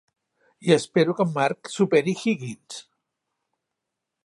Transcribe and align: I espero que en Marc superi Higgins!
I 0.67 0.69
espero 0.79 1.15
que 1.19 1.23
en 1.27 1.35
Marc 1.35 1.69
superi 1.75 2.17
Higgins! 2.23 2.81